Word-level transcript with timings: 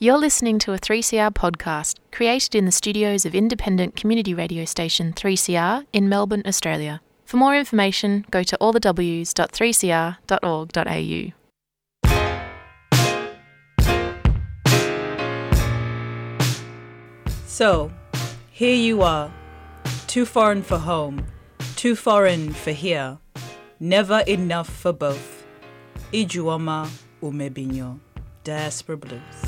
You're 0.00 0.16
listening 0.16 0.60
to 0.60 0.72
a 0.72 0.78
3CR 0.78 1.34
podcast 1.34 1.96
created 2.12 2.54
in 2.54 2.66
the 2.66 2.70
studios 2.70 3.26
of 3.26 3.34
independent 3.34 3.96
community 3.96 4.32
radio 4.32 4.64
station 4.64 5.12
3CR 5.12 5.86
in 5.92 6.08
Melbourne, 6.08 6.44
Australia. 6.46 7.00
For 7.24 7.36
more 7.36 7.56
information, 7.56 8.24
go 8.30 8.44
to 8.44 8.56
allthews.3cr.org.au. 8.60 11.32
So, 17.46 17.90
here 18.52 18.76
you 18.76 19.02
are, 19.02 19.32
too 20.06 20.24
foreign 20.24 20.62
for 20.62 20.78
home, 20.78 21.26
too 21.74 21.96
foreign 21.96 22.52
for 22.52 22.70
here, 22.70 23.18
never 23.80 24.20
enough 24.28 24.68
for 24.68 24.92
both. 24.92 25.44
Ijeoma 26.12 26.88
Umebinyuo, 27.20 27.98
Diaspora 28.44 28.96
Blues. 28.96 29.47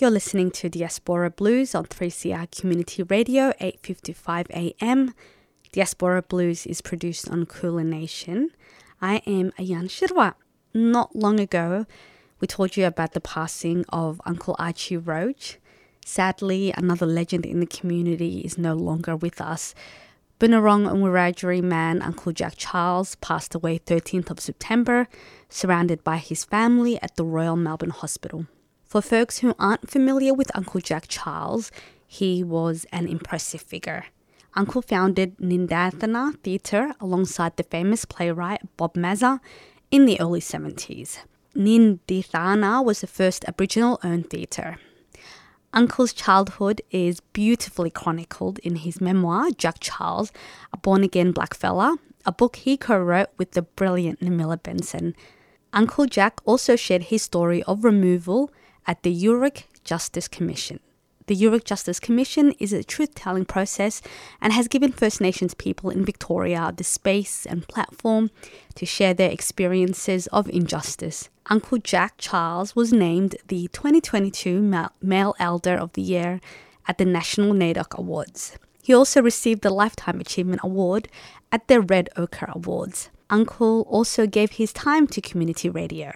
You're 0.00 0.10
listening 0.10 0.52
to 0.52 0.68
Diaspora 0.68 1.28
Blues 1.28 1.74
on 1.74 1.86
3CR 1.86 2.46
Community 2.56 3.02
Radio, 3.02 3.50
8:55 3.60 4.48
a.m. 4.50 5.12
Diaspora 5.72 6.22
Blues 6.22 6.66
is 6.66 6.80
produced 6.80 7.28
on 7.28 7.46
Kulin 7.46 7.90
Nation. 7.90 8.50
I 9.02 9.16
am 9.26 9.50
Ayan 9.58 9.88
Shirwa. 9.88 10.34
Not 10.72 11.16
long 11.16 11.40
ago, 11.40 11.84
we 12.38 12.46
told 12.46 12.76
you 12.76 12.86
about 12.86 13.10
the 13.10 13.20
passing 13.20 13.84
of 13.88 14.20
Uncle 14.24 14.54
Archie 14.56 14.96
Roach. 14.96 15.58
Sadly, 16.04 16.72
another 16.76 17.04
legend 17.04 17.44
in 17.44 17.58
the 17.58 17.66
community 17.66 18.42
is 18.42 18.56
no 18.56 18.74
longer 18.74 19.16
with 19.16 19.40
us. 19.40 19.74
Bunurong 20.38 20.88
and 20.88 21.02
Wiradjuri 21.02 21.60
man 21.60 22.02
Uncle 22.02 22.30
Jack 22.30 22.54
Charles 22.56 23.16
passed 23.16 23.52
away 23.52 23.80
13th 23.80 24.30
of 24.30 24.38
September, 24.38 25.08
surrounded 25.48 26.04
by 26.04 26.18
his 26.18 26.44
family 26.44 27.02
at 27.02 27.16
the 27.16 27.24
Royal 27.24 27.56
Melbourne 27.56 27.90
Hospital. 27.90 28.46
For 28.88 29.02
folks 29.02 29.40
who 29.40 29.54
aren't 29.58 29.90
familiar 29.90 30.32
with 30.32 30.50
Uncle 30.56 30.80
Jack 30.80 31.08
Charles, 31.08 31.70
he 32.06 32.42
was 32.42 32.86
an 32.90 33.06
impressive 33.06 33.60
figure. 33.60 34.06
Uncle 34.54 34.80
founded 34.80 35.36
Nindethana 35.36 36.40
Theatre 36.42 36.94
alongside 36.98 37.58
the 37.58 37.64
famous 37.64 38.06
playwright 38.06 38.62
Bob 38.78 38.96
Maza 38.96 39.42
in 39.90 40.06
the 40.06 40.18
early 40.18 40.40
70s. 40.40 41.18
Nindethana 41.54 42.82
was 42.82 43.02
the 43.02 43.06
first 43.06 43.44
Aboriginal 43.44 44.00
owned 44.02 44.30
theatre. 44.30 44.78
Uncle's 45.74 46.14
childhood 46.14 46.80
is 46.90 47.20
beautifully 47.34 47.90
chronicled 47.90 48.58
in 48.60 48.76
his 48.76 49.02
memoir, 49.02 49.50
Jack 49.50 49.80
Charles, 49.80 50.32
a 50.72 50.78
born 50.78 51.04
again 51.04 51.34
blackfella, 51.34 51.98
a 52.24 52.32
book 52.32 52.56
he 52.56 52.78
co 52.78 52.98
wrote 52.98 53.28
with 53.36 53.50
the 53.50 53.60
brilliant 53.60 54.20
Namila 54.20 54.62
Benson. 54.62 55.14
Uncle 55.74 56.06
Jack 56.06 56.40
also 56.46 56.74
shared 56.74 57.02
his 57.02 57.20
story 57.20 57.62
of 57.64 57.84
removal 57.84 58.50
at 58.88 59.02
the 59.04 59.14
Yoorrook 59.14 59.64
Justice 59.84 60.26
Commission. 60.26 60.80
The 61.26 61.36
Yoorrook 61.36 61.64
Justice 61.64 62.00
Commission 62.00 62.52
is 62.58 62.72
a 62.72 62.82
truth 62.82 63.14
telling 63.14 63.44
process 63.44 64.00
and 64.40 64.50
has 64.54 64.66
given 64.66 64.92
First 64.92 65.20
Nations 65.20 65.52
people 65.52 65.90
in 65.90 66.06
Victoria 66.06 66.72
the 66.74 66.84
space 66.84 67.44
and 67.44 67.68
platform 67.68 68.30
to 68.76 68.86
share 68.86 69.12
their 69.12 69.30
experiences 69.30 70.26
of 70.28 70.48
injustice. 70.48 71.28
Uncle 71.50 71.76
Jack 71.76 72.14
Charles 72.16 72.74
was 72.74 72.94
named 72.94 73.36
the 73.48 73.68
2022 73.68 74.62
Male 75.02 75.34
Elder 75.38 75.74
of 75.76 75.92
the 75.92 76.02
Year 76.02 76.40
at 76.86 76.96
the 76.96 77.04
National 77.04 77.52
NAIDOC 77.52 77.98
Awards. 77.98 78.56
He 78.82 78.94
also 78.94 79.20
received 79.20 79.60
the 79.60 79.68
Lifetime 79.68 80.20
Achievement 80.20 80.62
Award 80.64 81.08
at 81.52 81.68
the 81.68 81.82
Red 81.82 82.08
Ochre 82.16 82.50
Awards. 82.54 83.10
Uncle 83.28 83.82
also 83.90 84.26
gave 84.26 84.52
his 84.52 84.72
time 84.72 85.06
to 85.08 85.20
community 85.20 85.68
radio. 85.68 86.12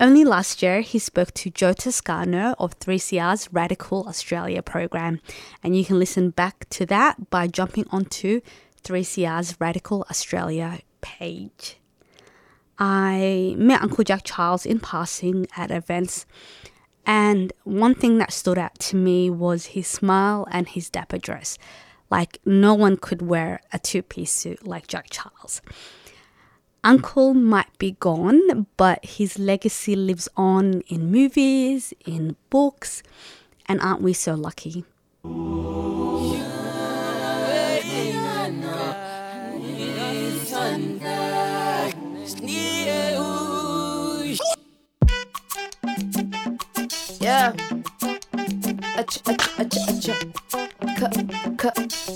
Only 0.00 0.24
last 0.24 0.62
year, 0.62 0.80
he 0.80 0.98
spoke 0.98 1.34
to 1.34 1.50
Joe 1.50 1.74
Toscano 1.74 2.54
of 2.58 2.78
3CR's 2.78 3.52
Radical 3.52 4.08
Australia 4.08 4.62
program, 4.62 5.20
and 5.62 5.76
you 5.76 5.84
can 5.84 5.98
listen 5.98 6.30
back 6.30 6.66
to 6.70 6.86
that 6.86 7.28
by 7.28 7.46
jumping 7.46 7.84
onto 7.90 8.40
3CR's 8.82 9.60
Radical 9.60 10.06
Australia 10.08 10.78
page. 11.02 11.76
I 12.78 13.54
met 13.58 13.82
Uncle 13.82 14.02
Jack 14.02 14.22
Charles 14.24 14.64
in 14.64 14.80
passing 14.80 15.46
at 15.54 15.70
events, 15.70 16.24
and 17.04 17.52
one 17.64 17.94
thing 17.94 18.16
that 18.16 18.32
stood 18.32 18.56
out 18.56 18.78
to 18.78 18.96
me 18.96 19.28
was 19.28 19.66
his 19.76 19.86
smile 19.86 20.48
and 20.50 20.66
his 20.66 20.88
dapper 20.88 21.18
dress. 21.18 21.58
Like, 22.08 22.38
no 22.46 22.72
one 22.72 22.96
could 22.96 23.20
wear 23.20 23.60
a 23.70 23.78
two 23.78 24.00
piece 24.00 24.32
suit 24.32 24.66
like 24.66 24.86
Jack 24.86 25.08
Charles. 25.10 25.60
Uncle 26.82 27.34
might 27.34 27.76
be 27.78 27.92
gone, 28.00 28.66
but 28.78 29.04
his 29.04 29.38
legacy 29.38 29.94
lives 29.94 30.28
on 30.36 30.80
in 30.88 31.10
movies, 31.10 31.92
in 32.06 32.36
books, 32.48 33.02
and 33.66 33.80
aren't 33.80 34.00
we 34.00 34.14
so 34.14 34.34
lucky? 34.34 34.84
Yeah. 47.20 47.52
Ach, 48.96 49.20
ach, 49.26 49.48
ach, 49.58 49.76
ach. 49.98 50.30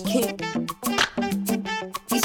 These 0.04 0.63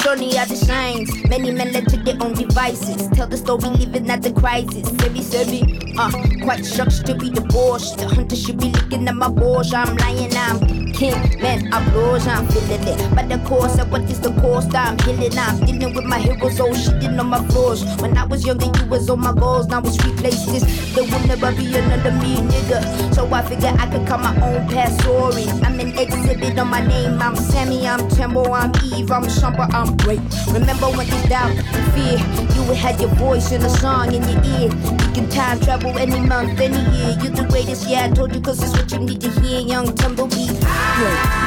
shorty 0.02 0.38
are 0.38 0.46
the 0.46 0.56
shines. 0.56 1.10
Many 1.28 1.50
men 1.50 1.72
led 1.72 1.88
to 1.88 1.96
their 1.96 2.16
own 2.20 2.34
devices. 2.34 3.08
Tell 3.08 3.26
the 3.26 3.36
story, 3.36 3.68
living 3.70 4.10
at 4.10 4.22
the 4.22 4.32
crisis. 4.32 4.88
Sebi, 4.90 5.22
sebi, 5.22 5.94
uh, 5.98 6.44
quite 6.44 6.64
shocked 6.64 7.06
to 7.06 7.14
be 7.14 7.30
divorced. 7.30 7.98
The 7.98 8.08
hunter 8.08 8.36
should 8.36 8.58
be 8.58 8.70
looking 8.70 9.08
at 9.08 9.14
my 9.14 9.28
Porsche. 9.28 9.74
I'm 9.74 9.96
lying, 9.96 10.34
I'm 10.36 10.89
king. 11.00 11.40
Man, 11.40 11.72
I 11.72 11.78
blows, 11.90 12.26
I'm 12.26 12.46
feeling 12.48 12.86
it. 12.86 13.00
But 13.14 13.28
the 13.30 13.38
course 13.48 13.78
of 13.78 13.90
what 13.90 14.02
is 14.02 14.20
the 14.20 14.32
cost? 14.40 14.74
I'm 14.74 14.98
healing, 14.98 15.36
I'm 15.38 15.58
dealing 15.64 15.94
with 15.94 16.04
my 16.04 16.18
heroes. 16.18 16.60
Oh, 16.60 16.72
shitting 16.82 17.18
on 17.18 17.28
my 17.28 17.42
floors. 17.48 17.80
When 18.02 18.16
I 18.18 18.24
was 18.26 18.44
younger, 18.44 18.66
you 18.66 18.86
was 18.86 19.08
on 19.08 19.20
my 19.20 19.32
goals. 19.32 19.66
Now 19.68 19.80
it's 19.80 19.96
replaced 20.04 20.46
this. 20.52 20.64
There 20.94 21.04
will 21.04 21.26
never 21.26 21.52
be 21.52 21.74
another 21.74 22.12
me, 22.12 22.36
nigga. 22.52 23.14
So 23.14 23.26
I 23.32 23.40
figure 23.42 23.72
I 23.78 23.86
could 23.90 24.06
cut 24.06 24.20
my 24.20 24.34
own 24.46 24.68
past 24.68 25.00
story. 25.00 25.46
I'm 25.64 25.80
an 25.80 25.98
exhibit 25.98 26.58
on 26.58 26.68
my 26.68 26.86
name. 26.86 27.18
I'm 27.22 27.34
Sammy, 27.34 27.88
I'm 27.88 28.06
Tembo, 28.10 28.52
I'm 28.52 28.70
Eve, 28.84 29.10
I'm 29.10 29.24
Shumper, 29.24 29.72
I'm 29.72 29.96
great. 29.96 30.20
Remember 30.52 30.88
when 30.96 31.06
you 31.06 31.20
doubt 31.28 31.56
and 31.56 31.86
fear, 31.94 32.18
you 32.54 32.62
had 32.74 33.00
your 33.00 33.14
voice 33.14 33.52
in 33.52 33.62
a 33.62 33.70
song 33.70 34.12
in 34.12 34.22
your 34.28 34.44
ear. 34.60 34.99
Can 35.14 35.28
time 35.28 35.58
travel 35.60 35.98
any 35.98 36.20
month, 36.20 36.60
any 36.60 36.78
year. 36.96 37.16
You're 37.20 37.32
the 37.32 37.46
greatest, 37.50 37.88
yeah, 37.88 38.04
I 38.04 38.10
told 38.10 38.34
you, 38.34 38.40
cause 38.40 38.62
it's 38.62 38.72
what 38.72 38.92
you 38.92 38.98
need 39.00 39.20
to 39.22 39.30
hear. 39.40 39.60
Young 39.60 39.94
Tumbleweed. 39.96 40.56
Great. 40.96 41.40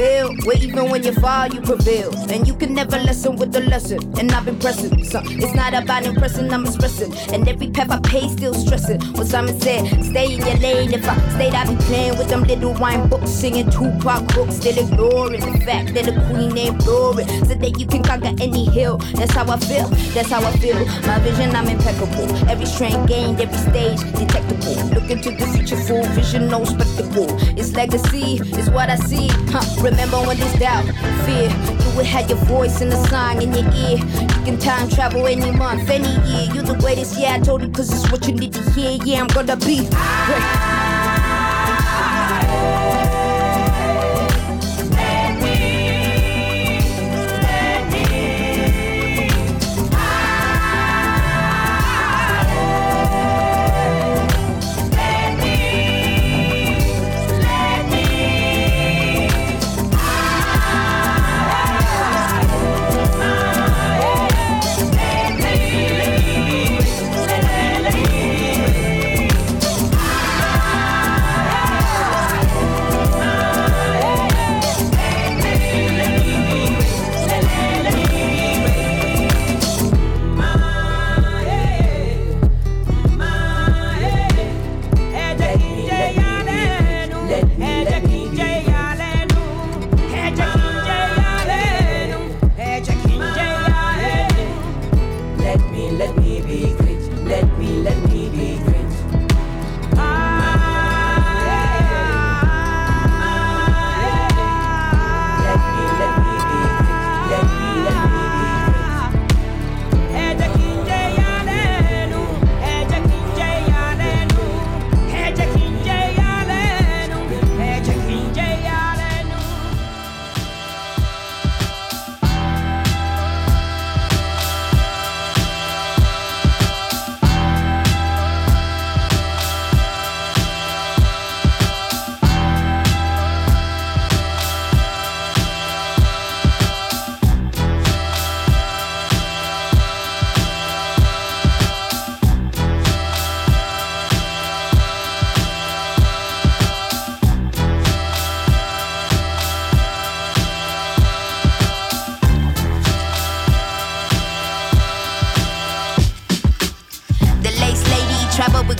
saber 0.00 0.19
Where 0.44 0.56
even 0.56 0.90
when 0.90 1.02
you 1.02 1.12
fall, 1.12 1.48
you 1.48 1.60
prevail. 1.60 2.14
And 2.30 2.46
you 2.46 2.54
can 2.54 2.74
never 2.74 2.98
lessen 2.98 3.36
with 3.36 3.52
the 3.52 3.60
lesson. 3.60 3.98
And 4.18 4.32
I've 4.32 4.44
been 4.44 4.58
pressing. 4.58 5.04
So 5.04 5.20
it's 5.24 5.54
not 5.54 5.74
about 5.74 6.04
impressing, 6.04 6.52
I'm 6.52 6.64
expressing. 6.64 7.12
And 7.34 7.48
every 7.48 7.70
path 7.70 7.90
I 7.90 8.00
pay, 8.00 8.28
still 8.28 8.54
stressing. 8.54 9.00
What 9.12 9.26
Simon 9.26 9.60
said, 9.60 9.86
stay 10.04 10.34
in 10.34 10.40
your 10.40 10.56
lane. 10.56 10.92
If 10.94 11.08
I 11.08 11.16
stayed, 11.34 11.54
I'd 11.54 11.68
be 11.68 11.76
playing 11.84 12.16
with 12.18 12.28
them 12.28 12.44
little 12.44 12.74
wine 12.74 13.08
books, 13.08 13.30
singing 13.30 13.70
Tupac 13.70 14.30
hooks, 14.32 14.56
still 14.56 14.78
ignoring 14.78 15.40
the 15.40 15.58
fact 15.64 15.94
that 15.94 16.04
the 16.06 16.12
queen 16.28 16.56
ain't 16.56 16.78
blurring. 16.78 17.28
So 17.44 17.54
that 17.54 17.78
you 17.78 17.86
can 17.86 18.02
conquer 18.02 18.34
any 18.40 18.64
hill. 18.64 18.98
That's 19.14 19.32
how 19.32 19.50
I 19.50 19.58
feel. 19.58 19.88
That's 20.14 20.30
how 20.30 20.42
I 20.42 20.52
feel. 20.58 20.78
My 21.06 21.18
vision, 21.20 21.54
I'm 21.54 21.68
impeccable. 21.68 22.34
Every 22.48 22.66
strength 22.66 23.08
gained, 23.08 23.40
every 23.40 23.58
stage 23.58 24.00
detectable. 24.14 24.76
Looking 24.94 25.20
to 25.22 25.30
the 25.32 25.46
future, 25.54 25.76
full 25.76 26.04
vision, 26.14 26.48
no 26.48 26.64
spectacle. 26.64 27.28
It's 27.58 27.72
legacy, 27.72 28.38
it's 28.40 28.70
what 28.70 28.88
I 28.88 28.96
see. 28.96 29.28
Huh. 29.52 29.64
Remember 29.82 30.18
all 30.30 30.36
this 30.36 30.52
doubt, 30.60 30.84
fear. 31.26 31.48
You 31.48 31.96
will 31.96 32.04
have 32.04 32.28
your 32.28 32.38
voice 32.44 32.80
and 32.80 32.92
a 32.92 33.08
song 33.08 33.42
in 33.42 33.52
your 33.52 33.66
ear. 33.74 33.98
You 33.98 34.44
can 34.44 34.58
time 34.58 34.88
travel 34.88 35.26
any 35.26 35.50
month, 35.50 35.90
any 35.90 36.08
year. 36.28 36.54
You're 36.54 36.62
the 36.62 36.76
greatest, 36.78 37.18
yeah, 37.18 37.34
I 37.34 37.40
told 37.40 37.62
you, 37.62 37.68
cause 37.70 37.92
it's 37.92 38.12
what 38.12 38.26
you 38.28 38.34
need 38.34 38.52
to 38.52 38.70
hear. 38.70 38.98
Yeah, 39.04 39.22
I'm 39.22 39.26
gonna 39.28 39.56
be 39.56 39.88
great. 39.88 40.69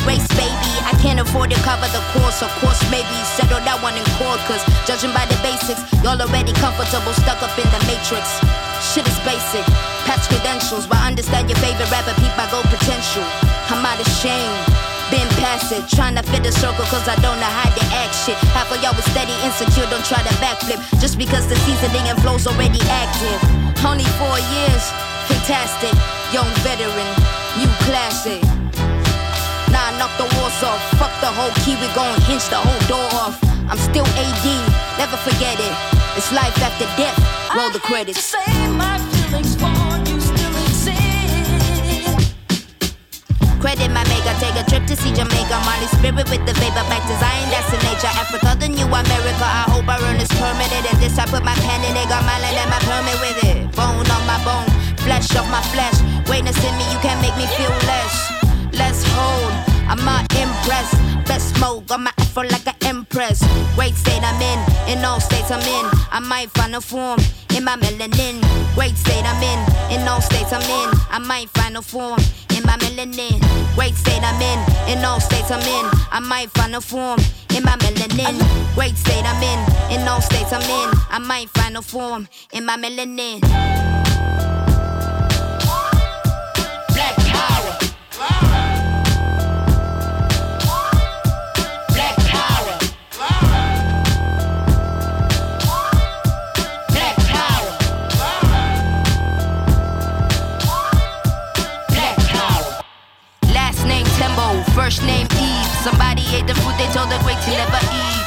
race, 0.06 0.26
baby. 0.36 0.72
I 0.86 0.94
can't 1.02 1.20
afford 1.20 1.50
to 1.50 1.58
cover 1.62 1.88
the 1.92 2.02
course, 2.16 2.42
of 2.42 2.50
course, 2.60 2.80
maybe 2.90 3.16
settle 3.36 3.60
that 3.64 3.78
one 3.82 3.96
in 3.96 4.04
court. 4.20 4.40
Cause 4.48 4.62
judging 4.86 5.12
by 5.12 5.26
the 5.26 5.36
basics, 5.44 5.82
y'all 6.04 6.18
already 6.20 6.52
comfortable, 6.56 7.12
stuck 7.16 7.40
up 7.42 7.52
in 7.58 7.68
the 7.68 7.80
matrix. 7.88 8.24
Shit 8.80 9.04
is 9.04 9.18
basic, 9.26 9.64
patch 10.08 10.24
credentials, 10.32 10.86
but 10.86 10.98
understand 11.04 11.48
your 11.50 11.58
favorite 11.60 11.90
rapper, 11.92 12.14
peep, 12.16 12.32
my 12.36 12.48
gold 12.48 12.68
potential. 12.72 13.24
I'm 13.68 13.84
out 13.84 14.00
of 14.00 14.08
shame. 14.20 14.54
Been 15.10 15.26
past 15.42 15.74
it, 15.74 15.82
trying 15.90 16.14
to 16.14 16.22
fit 16.30 16.46
the 16.46 16.52
circle 16.54 16.86
cause 16.86 17.08
I 17.10 17.18
don't 17.18 17.38
know 17.42 17.50
how 17.50 17.66
to 17.66 17.84
act 17.98 18.14
shit. 18.14 18.38
Half 18.54 18.70
of 18.70 18.78
y'all 18.78 18.94
was 18.94 19.04
steady, 19.10 19.34
insecure, 19.42 19.90
don't 19.90 20.06
try 20.06 20.22
to 20.22 20.34
backflip. 20.38 20.78
Just 21.02 21.18
because 21.18 21.50
the 21.50 21.56
seasoning 21.66 22.06
and 22.06 22.16
flow's 22.22 22.46
already 22.46 22.78
active. 22.86 23.40
Only 23.82 24.06
four 24.22 24.38
years, 24.54 24.82
fantastic, 25.26 25.92
young 26.30 26.46
veteran, 26.62 27.10
new 27.58 27.70
classic. 27.90 28.59
I 29.90 29.98
knock 29.98 30.14
the 30.14 30.30
walls 30.38 30.62
off. 30.62 30.78
Fuck 31.02 31.10
the 31.18 31.26
whole 31.26 31.50
key, 31.66 31.74
we 31.82 31.90
gon' 31.98 32.14
hinge 32.30 32.46
the 32.46 32.62
whole 32.62 32.78
door 32.86 33.10
off. 33.18 33.34
I'm 33.66 33.78
still 33.90 34.06
AD, 34.06 34.46
never 34.94 35.18
forget 35.18 35.58
it. 35.58 35.74
It's 36.14 36.30
life 36.30 36.54
after 36.62 36.86
death. 36.94 37.18
Roll 37.50 37.74
the 37.74 37.82
credits. 37.82 38.30
I 38.30 38.38
hate 38.38 38.54
to 38.54 38.54
say 38.54 38.70
my 38.70 39.02
feelings 39.10 39.58
for 39.58 39.66
you 40.06 40.22
still 40.22 40.54
exist. 40.62 42.38
Credit 43.58 43.90
my 43.90 44.06
maker, 44.06 44.30
take 44.38 44.54
a 44.54 44.64
trip 44.70 44.86
to 44.86 44.94
see 44.94 45.10
Jamaica. 45.10 45.58
Molly 45.66 45.90
spirit 45.98 46.30
with 46.30 46.46
the 46.46 46.54
vapor, 46.54 46.86
back 46.86 47.02
to 47.10 47.14
Zion, 47.18 47.50
that's 47.50 47.66
the 47.74 47.82
nature. 47.82 48.14
Africa, 48.14 48.54
the 48.62 48.70
new 48.70 48.86
America. 48.86 49.42
I 49.42 49.66
hope 49.74 49.90
I 49.90 49.98
run 50.06 50.22
this 50.22 50.30
permanent. 50.38 50.86
And 50.86 51.02
this 51.02 51.18
I 51.18 51.26
put 51.26 51.42
my 51.42 51.58
pen 51.66 51.82
in 51.82 51.98
it, 51.98 52.06
got 52.06 52.22
my 52.22 52.38
land 52.38 52.62
and 52.62 52.70
my 52.70 52.78
permit 52.86 53.18
with 53.18 53.42
it. 53.42 53.74
Bone 53.74 54.06
on 54.06 54.22
my 54.22 54.38
bone, 54.46 54.70
flesh 55.02 55.34
off 55.34 55.50
my 55.50 55.62
flesh. 55.74 55.98
Witness 56.30 56.62
in 56.62 56.78
me, 56.78 56.86
you 56.94 56.98
can't 57.02 57.18
make 57.18 57.34
me 57.34 57.50
feel 57.58 57.74
less. 57.90 58.38
Let's 58.78 59.02
hold. 59.18 59.49
I'm 59.90 60.04
not 60.04 60.22
impressed. 60.38 60.94
Best 61.26 61.58
mode, 61.60 61.86
got 61.88 61.98
my 61.98 62.12
afro 62.18 62.44
like 62.44 62.66
an 62.66 62.76
empress. 62.82 63.42
Great 63.74 63.94
state 63.96 64.22
I'm 64.22 64.40
in, 64.40 64.98
in 64.98 65.04
all 65.04 65.18
states 65.20 65.50
I'm 65.50 65.60
in. 65.60 65.90
I 66.12 66.20
might 66.20 66.48
find 66.50 66.76
a 66.76 66.80
form 66.80 67.18
in 67.56 67.64
my 67.64 67.76
melanin. 67.76 68.38
Great 68.76 68.96
state 68.96 69.24
I'm 69.26 69.42
in, 69.42 69.60
in 69.90 70.06
all 70.06 70.20
states 70.20 70.52
I'm 70.52 70.62
in. 70.62 70.90
I 71.10 71.18
might 71.18 71.50
find 71.50 71.76
a 71.76 71.82
form 71.82 72.20
in 72.56 72.62
my 72.64 72.76
melanin. 72.78 73.42
Great 73.74 73.94
state 73.94 74.22
I'm 74.22 74.40
in, 74.40 74.96
in 74.96 75.04
all 75.04 75.20
states 75.20 75.50
I'm 75.50 75.60
in. 75.60 75.90
I 76.12 76.20
might 76.20 76.50
find 76.50 76.76
a 76.76 76.80
form 76.80 77.18
in 77.56 77.64
my 77.64 77.76
melanin. 77.78 78.38
Great 78.76 78.96
state 78.96 79.24
I'm 79.26 79.42
in, 79.42 80.00
in 80.00 80.06
all 80.06 80.20
states 80.20 80.52
I'm 80.52 80.62
in. 80.62 80.90
I 81.10 81.18
might 81.18 81.48
find 81.50 81.76
a 81.76 81.82
form 81.82 82.28
in 82.52 82.64
my 82.64 82.76
melanin. 82.76 83.89
first 104.90 105.06
name 105.06 105.26
Eve. 105.38 105.70
Somebody 105.86 106.22
ate 106.34 106.48
the 106.50 106.54
food 106.54 106.74
they 106.74 106.90
told 106.90 107.06
the 107.14 107.18
great 107.22 107.38
to 107.46 107.50
never 107.54 107.78
eat. 107.94 108.26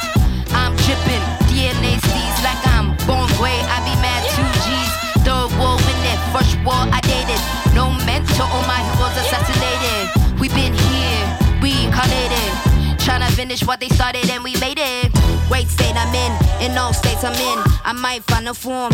I'm 0.55 0.72
tripping, 0.88 1.24
DNA 1.51 2.00
sees 2.00 2.38
like 2.39 2.62
I'm 2.72 2.96
born 3.03 3.27
gray. 3.36 3.60
I 3.67 3.84
be 3.84 3.91
mad 4.00 4.24
two 4.32 4.48
G's. 4.63 4.91
Third 5.27 5.51
world 5.60 5.84
in 5.91 6.00
it, 6.08 6.20
first 6.32 6.55
war 6.63 6.79
I 6.88 7.00
dated. 7.03 7.41
No 7.75 7.91
mentor, 8.08 8.48
all 8.48 8.63
my 8.63 8.79
heroes 8.79 9.15
assassinated. 9.20 10.39
We 10.39 10.48
been 10.55 10.72
here, 10.88 11.24
we 11.62 11.72
incarnated. 11.84 12.50
Tryna 13.03 13.29
finish 13.36 13.65
what 13.67 13.82
they 13.82 13.89
started 13.89 14.29
and 14.29 14.41
we 14.41 14.55
made 14.63 14.79
it. 14.79 15.12
Great 15.50 15.67
state 15.67 15.96
I'm 15.98 16.15
in, 16.15 16.32
in 16.63 16.77
all 16.77 16.93
states 16.93 17.25
I'm 17.25 17.36
in. 17.36 17.60
I 17.84 17.91
might 17.91 18.24
find 18.24 18.48
a 18.48 18.53
form 18.53 18.93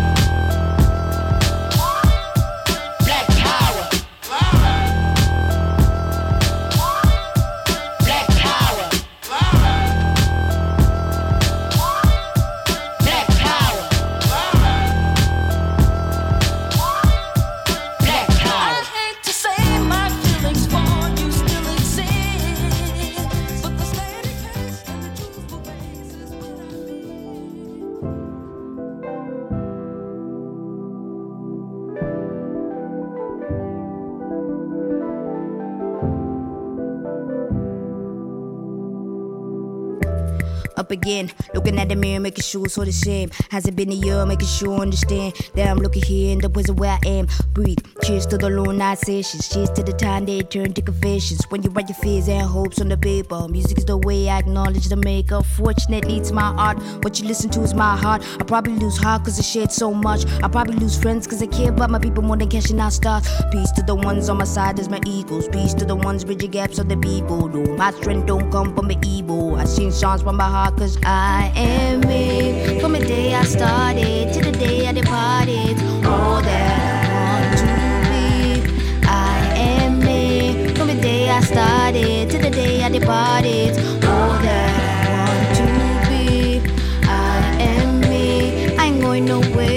again. 41.01 41.31
Looking 41.53 41.79
at 41.79 41.89
the 41.89 41.95
mirror, 41.95 42.19
making 42.19 42.43
sure 42.43 42.65
it's 42.65 42.77
all 42.77 42.85
the 42.85 42.91
same. 42.91 43.29
Has 43.49 43.65
it 43.65 43.75
been 43.75 43.91
a 43.91 43.95
year, 43.95 44.25
making 44.25 44.47
sure 44.47 44.77
I 44.77 44.81
understand 44.81 45.33
that 45.55 45.67
I'm 45.67 45.77
looking 45.77 46.03
here 46.03 46.31
in 46.31 46.39
the 46.39 46.49
place 46.49 46.69
where 46.69 46.91
I 46.91 47.07
am. 47.07 47.27
Breathe, 47.53 47.79
cheers 48.03 48.25
to 48.27 48.37
the 48.37 48.49
long 48.49 48.77
night 48.77 48.99
sessions. 48.99 49.49
Cheers 49.49 49.71
to 49.71 49.83
the 49.83 49.93
time 49.93 50.25
they 50.25 50.41
turn 50.41 50.73
to 50.73 50.81
confessions. 50.81 51.43
When 51.49 51.63
you 51.63 51.69
write 51.71 51.89
your 51.89 51.97
fears 51.97 52.27
and 52.29 52.43
hopes 52.43 52.79
on 52.81 52.89
the 52.89 52.97
paper, 52.97 53.47
music 53.47 53.77
is 53.79 53.85
the 53.85 53.97
way 53.97 54.29
I 54.29 54.39
acknowledge 54.39 54.87
the 54.87 54.95
maker. 54.95 55.41
Fortunately, 55.41 56.17
it's 56.17 56.31
my 56.31 56.53
art. 56.57 56.77
What 57.03 57.19
you 57.19 57.27
listen 57.27 57.49
to 57.51 57.61
is 57.61 57.73
my 57.73 57.95
heart. 57.97 58.23
I 58.39 58.43
probably 58.43 58.73
lose 58.75 58.97
heart 58.97 59.25
cause 59.25 59.39
I 59.39 59.43
shared 59.43 59.71
so 59.71 59.93
much. 59.93 60.25
I 60.43 60.47
probably 60.47 60.75
lose 60.75 60.99
friends 61.01 61.27
cause 61.27 61.41
I 61.41 61.47
care 61.47 61.69
about 61.69 61.89
my 61.89 61.99
people 61.99 62.23
more 62.23 62.37
than 62.37 62.49
cashing 62.49 62.79
out 62.79 62.93
stars. 62.93 63.27
Peace 63.51 63.71
to 63.71 63.81
the 63.81 63.95
ones 63.95 64.29
on 64.29 64.37
my 64.37 64.45
side 64.45 64.77
there's 64.77 64.89
my 64.89 65.01
equals. 65.05 65.47
Peace 65.47 65.73
to 65.75 65.85
the 65.85 65.95
ones 65.95 66.23
bridging 66.23 66.51
gaps 66.51 66.79
of 66.79 66.89
the 66.89 66.97
people. 66.97 67.47
No, 67.47 67.75
my 67.75 67.91
strength 67.91 68.27
don't 68.27 68.51
come 68.51 68.75
from 68.75 68.87
the 68.87 68.97
evil. 69.05 69.55
I 69.55 69.65
seen 69.65 69.91
songs 69.91 70.21
from 70.21 70.37
my 70.37 70.49
heart 70.49 70.77
cause 70.77 70.90
cause 70.91 71.03
I 71.03 71.51
am 71.55 72.01
me. 72.01 72.79
From 72.79 72.93
the 72.93 72.99
day 72.99 73.33
I 73.33 73.43
started 73.43 74.33
to 74.33 74.41
the 74.41 74.51
day 74.51 74.87
I 74.87 74.93
departed, 74.93 75.77
all 76.05 76.41
that 76.41 77.05
I 77.05 77.23
want 77.23 77.57
to 77.59 77.65
be. 78.11 79.07
I 79.07 79.37
am 79.55 79.99
me. 79.99 80.73
From 80.75 80.87
the 80.87 80.99
day 81.01 81.29
I 81.29 81.41
started 81.41 82.29
to 82.31 82.37
the 82.37 82.49
day 82.49 82.83
I 82.83 82.89
departed, 82.89 83.77
all 84.05 84.33
that 84.47 84.71
I 85.07 85.23
want 85.27 85.55
to 85.59 85.65
be. 86.09 86.61
I 87.07 87.55
am 87.59 88.01
me. 88.01 88.75
I 88.77 88.85
ain't 88.85 89.01
going 89.01 89.25
nowhere. 89.25 89.70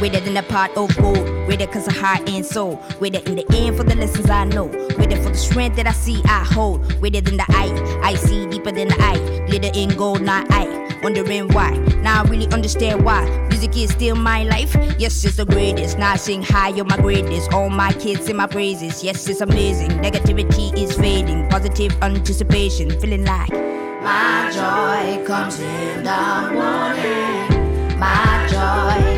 With 0.00 0.14
it 0.14 0.26
in 0.28 0.34
the 0.34 0.44
pot 0.44 0.70
of 0.76 0.96
gold. 0.96 1.28
With 1.48 1.60
it 1.60 1.72
cause 1.72 1.88
of 1.88 1.96
heart 1.96 2.28
and 2.28 2.46
soul. 2.46 2.80
With 3.00 3.16
it 3.16 3.26
in 3.28 3.34
the 3.34 3.44
end 3.52 3.76
for 3.76 3.82
the 3.82 3.96
lessons 3.96 4.30
I 4.30 4.44
know. 4.44 4.66
With 4.66 5.10
it 5.10 5.22
for 5.22 5.30
the 5.30 5.36
strength 5.36 5.76
that 5.76 5.88
I 5.88 5.92
see 5.92 6.22
I 6.24 6.44
hold. 6.44 7.00
With 7.00 7.16
it 7.16 7.28
in 7.28 7.36
the 7.36 7.46
eye. 7.48 8.00
I 8.02 8.14
see 8.14 8.46
deeper 8.46 8.70
than 8.70 8.88
the 8.88 8.96
eye. 9.00 9.18
Glitter 9.48 9.70
in 9.74 9.88
gold, 9.90 10.22
not 10.22 10.46
I. 10.50 10.66
Wondering 11.02 11.48
why. 11.48 11.76
Now 12.02 12.22
I 12.22 12.28
really 12.28 12.46
understand 12.52 13.04
why. 13.04 13.28
Music 13.48 13.76
is 13.76 13.90
still 13.90 14.14
my 14.14 14.44
life. 14.44 14.76
Yes, 14.98 15.24
it's 15.24 15.36
the 15.36 15.44
greatest. 15.44 15.98
Now 15.98 16.12
I 16.12 16.16
sing 16.16 16.42
high 16.42 16.70
on 16.78 16.86
my 16.86 16.96
greatness. 16.96 17.48
All 17.52 17.68
my 17.68 17.92
kids 17.94 18.28
in 18.28 18.36
my 18.36 18.46
praises. 18.46 19.02
Yes, 19.02 19.28
it's 19.28 19.40
amazing. 19.40 19.90
Negativity 19.90 20.76
is 20.78 20.96
fading. 20.96 21.48
Positive 21.48 21.92
anticipation. 22.02 22.90
Feeling 23.00 23.24
like. 23.24 23.50
My 23.50 24.48
joy 24.54 25.24
comes 25.26 25.58
in 25.58 26.04
the 26.04 26.50
morning. 26.52 27.98
My 27.98 28.46
joy 28.48 29.17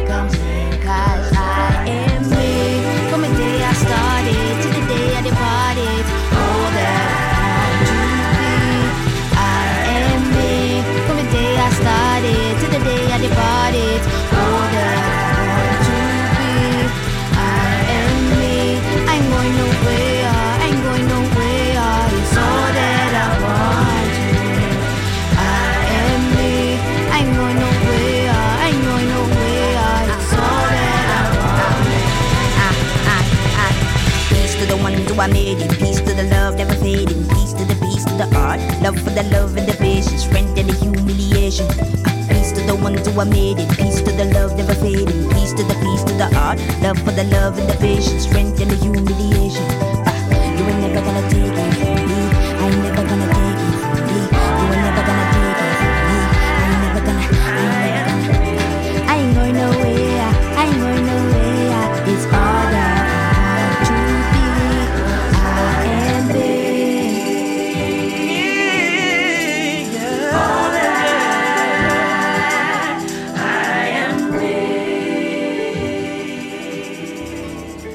I 35.20 35.26
made 35.26 35.58
it. 35.60 35.78
Peace 35.78 36.00
to 36.00 36.14
the 36.14 36.22
love 36.30 36.56
never 36.56 36.74
fading. 36.76 37.28
Peace 37.28 37.52
to 37.52 37.64
the 37.66 37.76
peace 37.84 38.04
to 38.06 38.14
the 38.16 38.28
art. 38.36 38.58
Love 38.80 38.98
for 38.98 39.10
the 39.10 39.22
love 39.24 39.54
and 39.54 39.68
the 39.68 39.76
patience. 39.76 40.24
Strength 40.24 40.56
and 40.56 40.70
the 40.70 40.74
humiliation. 40.74 41.68
Peace 42.28 42.52
to 42.52 42.62
the 42.66 42.74
ones 42.80 43.06
who 43.06 43.20
I 43.20 43.24
made 43.24 43.58
it. 43.58 43.68
Peace 43.76 44.00
to 44.00 44.12
the 44.12 44.24
love 44.32 44.56
never 44.56 44.74
fading. 44.74 45.28
Peace 45.28 45.52
to 45.52 45.62
the 45.62 45.76
peace 45.84 46.04
to 46.04 46.14
the 46.14 46.34
art. 46.38 46.58
Love 46.80 46.98
for 47.00 47.12
the 47.12 47.24
love 47.24 47.58
and 47.58 47.68
the 47.68 47.76
patience. 47.76 48.24
Strength 48.24 48.60
and 48.62 48.70
the 48.70 48.76
humiliation. 48.76 49.89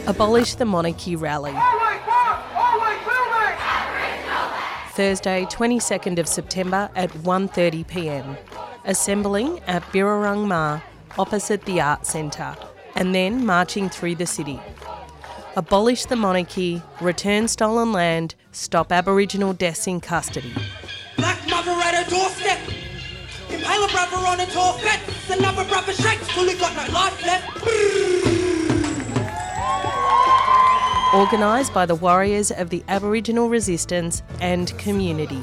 Abolish 0.08 0.54
the 0.54 0.66
Monarchy 0.66 1.16
rally. 1.16 1.54
Thursday, 4.92 5.46
22nd 5.46 6.20
of 6.20 6.28
September 6.28 6.92
at 6.96 7.10
1:30 7.12 7.88
p.m. 7.88 8.38
Assembling 8.86 9.60
at 9.62 9.82
Birrarung 9.92 10.46
Marr, 10.48 10.84
opposite 11.18 11.66
the 11.66 11.82
Art 11.82 12.06
Centre, 12.06 12.56
and 12.96 13.16
then 13.16 13.46
marching 13.46 13.90
through 13.90 14.14
the 14.16 14.28
city. 14.28 14.60
Abolish 15.56 16.06
the 16.06 16.16
monarchy, 16.16 16.84
return 17.02 17.48
stolen 17.48 17.92
land, 17.92 18.36
stop 18.52 18.92
Aboriginal 18.92 19.54
deaths 19.54 19.88
in 19.88 20.00
custody. 20.00 20.54
Black 21.18 21.40
mother 21.50 21.72
at 21.72 21.96
her 21.96 22.10
doorstep, 22.12 22.60
impale 23.50 23.86
a 23.86 23.88
brother 23.88 24.18
on 24.18 24.40
a 24.40 24.46
tall 24.46 24.74
fence, 24.74 25.30
another 25.32 25.66
brother 25.66 25.94
shakes 25.94 26.28
till 26.28 26.48
he 26.48 26.56
got 26.60 26.76
no 26.76 26.94
life 26.94 27.26
left 27.26 28.45
organised 31.16 31.74
by 31.74 31.86
the 31.86 31.96
warriors 31.96 32.52
of 32.52 32.70
the 32.70 32.84
Aboriginal 32.90 33.48
resistance 33.48 34.22
and 34.42 34.78
community, 34.78 35.42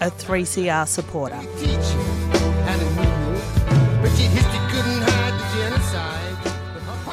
a 0.00 0.10
3CR 0.10 0.88
supporter. 0.88 1.40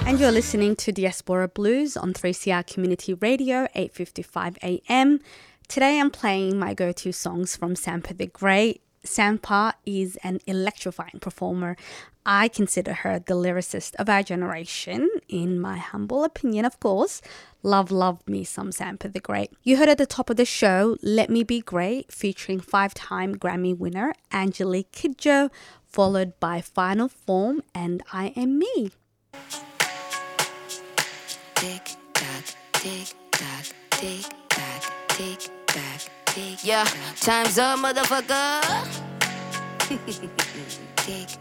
And 0.08 0.20
you're 0.20 0.32
listening 0.32 0.76
to 0.78 0.92
Diaspora 0.92 1.48
Blues 1.48 1.96
on 1.96 2.14
3CR 2.14 2.66
Community 2.66 3.14
Radio, 3.14 3.68
8:55 3.76 4.58
a.m. 4.64 5.20
Today 5.68 6.00
I'm 6.00 6.10
playing 6.10 6.58
my 6.58 6.74
go-to 6.74 7.12
songs 7.14 7.56
from 7.56 7.76
Sampa 7.76 8.18
the 8.18 8.26
Great. 8.26 8.82
Sampa 9.06 9.74
is 9.86 10.18
an 10.24 10.40
electrifying 10.48 11.20
performer. 11.20 11.78
I 12.26 12.48
consider 12.48 12.94
her 12.94 13.20
the 13.20 13.34
lyricist 13.34 13.96
of 13.96 14.08
our 14.08 14.22
generation, 14.22 15.10
in 15.28 15.60
my 15.60 15.78
humble 15.78 16.24
opinion, 16.24 16.66
of 16.66 16.80
course. 16.80 17.22
Love, 17.64 17.92
love 17.92 18.28
me 18.28 18.44
some 18.44 18.72
Sampa 18.72 19.12
the 19.12 19.20
Great. 19.20 19.52
You 19.64 19.78
heard 19.78 19.90
at 19.90 19.98
the 19.98 20.06
top 20.06 20.30
of 20.30 20.38
the 20.38 20.46
show, 20.46 20.98
Let 21.02 21.30
Me 21.30 21.44
Be 21.44 21.62
Great, 21.62 22.12
featuring 22.12 22.60
five 22.60 22.94
time 22.94 23.36
Grammy 23.36 23.76
winner 23.78 24.14
Angelique 24.32 24.92
Kidjo, 24.92 25.50
followed 25.84 26.40
by 26.40 26.62
Final 26.62 27.08
Form 27.08 27.62
and 27.74 28.04
I 28.14 28.34
Am 28.36 28.60
Me. 28.60 28.92
Tick 31.56 31.96
tock, 32.14 32.44
tick 32.74 33.14
tock, 33.32 33.66
tick 33.92 34.26
tock, 34.50 34.94
tick 35.10 35.50
tock, 35.68 36.02
tick 36.26 36.64
Yeah, 36.64 36.86
time's 37.20 37.58
up, 37.58 37.80
motherfucker. 37.80 38.62
tick 40.98 41.41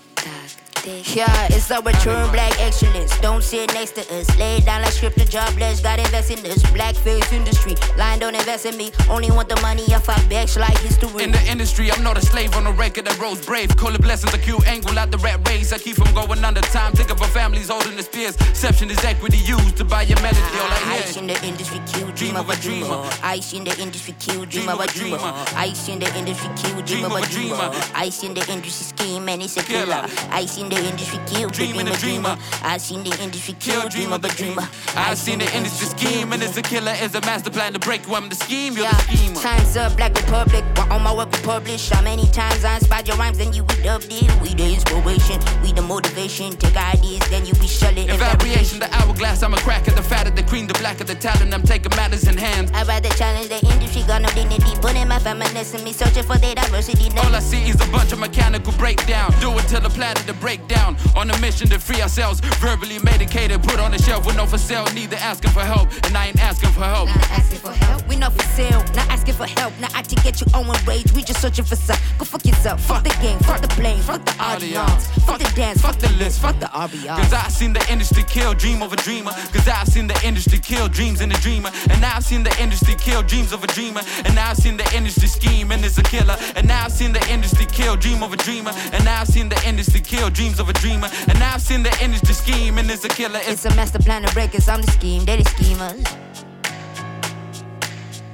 Yeah, 0.83 1.47
it's 1.51 1.69
our 1.69 1.81
return 1.83 2.31
black 2.31 2.59
excellence. 2.59 3.19
Don't 3.19 3.43
sit 3.43 3.71
next 3.73 3.91
to 3.91 4.01
us. 4.15 4.35
Lay 4.39 4.61
down 4.61 4.81
like 4.81 4.91
scripture 4.91 5.25
jobless. 5.25 5.79
God 5.79 5.99
invest 5.99 6.31
in 6.31 6.41
this 6.41 6.63
black 6.71 6.95
face 6.95 7.31
industry. 7.31 7.75
Line 7.97 8.17
don't 8.17 8.33
invest 8.33 8.65
in 8.65 8.75
me. 8.77 8.91
Only 9.07 9.29
want 9.29 9.47
the 9.47 9.61
money 9.61 9.83
if 9.83 10.09
I 10.09 10.19
beg 10.27 10.49
like 10.57 10.77
history. 10.79 11.23
In 11.23 11.31
the 11.31 11.43
industry, 11.47 11.91
I'm 11.91 12.01
not 12.03 12.17
a 12.17 12.21
slave 12.21 12.55
on 12.55 12.63
the 12.63 12.71
record 12.71 13.05
that 13.05 13.19
rose 13.19 13.45
brave. 13.45 13.75
Call 13.77 13.93
it 13.93 14.01
blessings, 14.01 14.33
a 14.33 14.39
cute 14.39 14.65
angle 14.67 14.97
at 14.97 15.11
the 15.11 15.19
rat 15.19 15.47
race. 15.47 15.71
I 15.71 15.77
keep 15.77 15.97
from 15.97 16.11
going 16.15 16.43
under 16.43 16.61
time. 16.61 16.93
Think 16.93 17.11
of 17.11 17.21
our 17.21 17.27
families 17.27 17.69
holding 17.69 17.95
the 17.95 18.03
spears. 18.03 18.35
Exception 18.49 18.89
is 18.89 19.03
equity 19.05 19.37
used 19.37 19.77
to 19.77 19.85
buy 19.85 20.01
your 20.01 20.19
melody. 20.21 20.41
All 20.41 20.71
I 20.71 21.01
Ice 21.03 21.15
in 21.15 21.27
the 21.27 21.45
industry, 21.45 21.79
kill, 21.93 22.11
dream 22.11 22.35
of 22.37 22.49
a 22.49 22.55
dreamer. 22.55 23.07
Ice 23.21 23.53
in 23.53 23.63
the 23.65 23.79
industry, 23.79 24.15
kill, 24.19 24.45
dream 24.45 24.69
of 24.69 24.79
a 24.79 24.87
dreamer. 24.87 25.19
Ice 25.55 25.89
in 25.89 25.99
the 25.99 26.17
industry, 26.17 26.49
kill, 26.57 26.81
dream 26.81 27.05
of 27.05 27.13
a 27.13 27.21
dreamer. 27.27 27.71
Ice 27.93 28.23
in 28.23 28.33
the 28.33 28.41
industry, 28.51 28.85
scheme, 28.97 29.29
and 29.29 29.43
it's 29.43 29.57
a 29.57 29.63
killer. 29.63 30.07
Ice 30.31 30.57
in 30.57 30.70
the 30.71 30.87
industry, 30.87 31.19
kill, 31.27 31.49
dream 31.49 31.77
of 31.79 31.87
a 31.87 31.97
dreamer. 31.97 32.37
Ice 32.63 32.83
seen 32.85 33.03
the 33.03 33.13
industry, 33.21 33.55
kill, 33.59 33.89
dream 33.89 34.13
of 34.13 34.23
a 34.23 34.29
dreamer. 34.29 34.67
I 34.95 35.13
seen 35.13 35.39
the 35.39 35.55
industry 35.55 35.87
scheme, 35.87 36.31
and 36.33 36.41
it's 36.41 36.57
a 36.57 36.61
killer, 36.61 36.93
is 37.01 37.13
a 37.13 37.21
master 37.21 37.51
plan 37.51 37.73
to 37.73 37.79
break 37.79 38.07
you. 38.07 38.15
I'm 38.15 38.29
the 38.29 38.35
scheme, 38.35 38.73
you're 38.73 38.85
Yeah, 38.85 38.91
the 38.91 39.17
schemer. 39.17 39.41
times 39.41 39.77
up, 39.77 39.97
Black 39.97 40.15
Republic. 40.15 40.63
While 40.75 40.93
all 40.93 40.99
my 40.99 41.13
work 41.13 41.31
we 41.31 41.39
publish. 41.39 41.89
How 41.89 42.01
many 42.01 42.25
times 42.27 42.63
I 42.63 42.75
inspired 42.75 43.07
your 43.07 43.17
rhymes, 43.17 43.37
then 43.37 43.53
you 43.53 43.63
be 43.63 43.75
dubbed 43.83 44.07
it. 44.09 44.31
We 44.41 44.53
the 44.53 44.73
inspiration, 44.73 45.39
we 45.61 45.73
the 45.73 45.81
motivation. 45.81 46.55
Take 46.57 46.77
ideas, 46.77 47.27
then 47.29 47.45
you 47.45 47.53
be 47.55 47.67
shutting 47.67 48.07
In 48.09 48.17
variation, 48.17 48.79
the 48.79 48.89
hourglass, 48.95 49.43
I'm 49.43 49.53
a 49.53 49.57
crack 49.57 49.87
at 49.87 49.95
the 49.95 50.03
fat 50.03 50.27
of 50.27 50.35
the 50.35 50.43
cream, 50.43 50.67
the 50.67 50.73
black 50.75 51.01
of 51.01 51.07
the 51.07 51.15
talent. 51.15 51.53
I'm 51.53 51.63
taking 51.63 51.91
matters 51.95 52.27
in 52.27 52.37
hand. 52.37 52.71
I 52.73 52.83
rather 52.83 53.09
challenge 53.09 53.49
the 53.49 53.59
industry, 53.73 54.03
got 54.03 54.21
no 54.21 54.29
dignity. 54.29 54.73
Putting 54.81 55.07
my 55.07 55.19
feminist 55.19 55.75
in 55.75 55.83
me, 55.83 55.91
searching 55.91 56.23
for 56.23 56.37
their 56.37 56.55
diversity. 56.55 57.09
All 57.17 57.35
I 57.35 57.39
see 57.39 57.67
is 57.67 57.75
a 57.75 57.91
bunch 57.91 58.13
of 58.13 58.19
mechanical 58.19 58.73
breakdown. 58.73 59.33
Do 59.41 59.51
it 59.57 59.67
till 59.67 59.81
the 59.81 59.89
planet 59.89 60.25
to 60.27 60.33
break 60.33 60.60
down. 60.67 60.97
On 61.15 61.29
a 61.29 61.37
mission 61.39 61.67
to 61.69 61.79
free 61.79 62.01
ourselves. 62.01 62.39
Verbally 62.59 62.99
medicated, 62.99 63.63
put 63.63 63.79
on 63.79 63.91
the 63.91 63.97
shelf 63.97 64.25
with 64.25 64.37
no 64.37 64.45
for 64.45 64.57
sale. 64.57 64.85
Neither 64.93 65.17
asking 65.17 65.51
for 65.51 65.61
help, 65.61 65.89
and 66.05 66.17
I 66.17 66.27
ain't 66.27 66.41
asking 66.41 66.71
for 66.71 66.83
help. 66.83 67.07
Not 67.07 67.31
asking 67.31 67.59
for 67.59 67.71
help, 67.71 68.07
we 68.07 68.15
not 68.15 68.33
for 68.33 68.45
sale. 68.55 68.83
Not 68.95 69.07
asking 69.09 69.35
for 69.35 69.45
help, 69.45 69.73
not 69.79 69.93
out 69.95 70.05
to 70.05 70.15
get 70.15 70.41
your 70.41 70.49
own 70.55 70.67
rage. 70.85 71.11
We 71.13 71.23
just 71.23 71.41
searching 71.41 71.65
for 71.65 71.75
some. 71.75 71.97
Go 72.17 72.25
fuck 72.25 72.45
yourself. 72.45 72.81
Fuck 72.81 73.03
the 73.03 73.15
game, 73.21 73.39
fuck 73.39 73.61
the 73.61 73.73
blame, 73.75 73.99
fuck 74.01 74.23
the 74.25 74.35
audience, 74.39 75.07
fuck 75.25 75.39
the 75.39 75.51
dance, 75.55 75.81
fuck 75.81 75.97
the 75.97 76.09
list, 76.13 76.39
fuck 76.39 76.59
the 76.59 76.67
RBR. 76.67 77.17
Cause 77.17 77.33
I've 77.33 77.51
seen 77.51 77.73
the 77.73 77.85
industry 77.91 78.23
kill 78.23 78.53
dream 78.53 78.81
of 78.81 78.93
a 78.93 78.97
dreamer. 78.97 79.31
Cause 79.53 79.67
I've 79.67 79.87
seen 79.87 80.07
the 80.07 80.19
industry 80.25 80.59
kill 80.59 80.87
dreams 80.87 81.21
in 81.21 81.31
a 81.31 81.35
dreamer. 81.35 81.71
And 81.89 82.03
I've 82.03 82.23
seen 82.23 82.43
the 82.43 82.55
industry 82.61 82.95
kill 82.95 83.23
dreams 83.23 83.51
of 83.51 83.63
a 83.63 83.67
dreamer. 83.67 84.01
And 84.25 84.37
I've 84.39 84.57
seen 84.57 84.77
the 84.77 84.87
industry 84.95 85.27
scheme 85.27 85.71
and 85.71 85.83
it's 85.83 85.97
a 85.97 86.03
killer. 86.03 86.37
And 86.55 86.71
I've 86.71 86.91
seen 86.91 87.13
the 87.13 87.23
industry 87.29 87.65
kill 87.65 87.95
dream 87.95 88.23
of 88.23 88.33
a 88.33 88.37
dreamer. 88.37 88.71
And 88.93 89.07
I've 89.07 89.27
seen 89.27 89.49
the 89.49 89.61
industry 89.67 90.01
kill 90.01 90.29
dreams 90.51 90.59
of 90.59 90.69
a 90.69 90.73
dreamer. 90.73 91.09
And 91.27 91.43
I've 91.43 91.61
seen 91.61 91.83
the 91.83 91.95
industry 92.03 92.33
scheme 92.33 92.77
and 92.77 92.89
it's 92.89 93.05
a 93.05 93.09
killer. 93.09 93.39
It's 93.43 93.65
a 93.65 93.75
master 93.75 93.99
plan 93.99 94.23
to 94.23 94.33
break 94.33 94.55
us. 94.55 94.67
I'm 94.67 94.81
the 94.81 94.91
scheme, 94.91 95.25
they 95.25 95.37
the 95.37 95.49
schemers. 95.49 96.03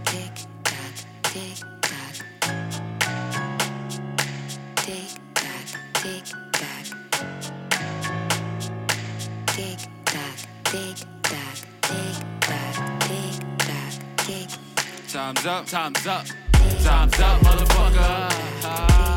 Tick 0.06 0.34
tock, 0.64 0.94
tick 1.24 1.58
tock. 1.82 2.16
Tick 4.76 5.10
tock, 5.34 5.68
tick 5.94 6.26
tock. 6.54 6.86
Tick 9.48 9.80
tock, 10.06 10.38
tick 10.64 10.98
tock, 11.24 11.58
tick 11.82 12.18
tock, 12.42 12.76
tick 13.02 13.36
tock, 13.60 13.94
tick 14.18 14.50
Time's 15.08 15.46
up, 15.46 15.66
time's 15.66 16.08
up. 16.08 16.26
Time's 16.84 17.20
up, 17.20 17.42
motherfucker. 17.42 19.17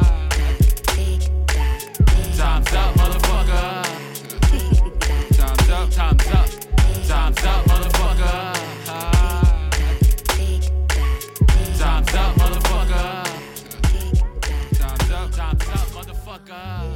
Time's 2.41 2.73
up, 2.73 2.95
motherfucker. 2.95 3.85
Time's 5.37 5.69
up, 5.69 5.91
time's 5.91 6.27
up. 6.29 6.49
Time's 7.07 7.45
up, 7.45 7.65
motherfucker. 7.67 8.55
Time's 11.79 12.15
up, 12.15 12.35
motherfucker. 12.37 13.25
Time's 14.79 15.11
up, 15.11 15.31
time's 15.33 15.69
up, 15.69 15.89
motherfucker. 15.93 16.90